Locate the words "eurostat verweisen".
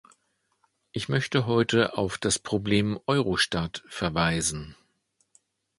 3.05-4.75